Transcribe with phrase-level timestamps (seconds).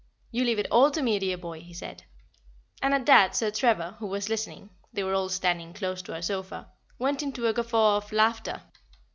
[0.31, 2.05] "You leave it all to me, dear boy," he said;
[2.81, 6.23] and at that Sir Trevor, who was listening (they were all standing close to our
[6.23, 8.63] sofa) went into a guffaw of laughter.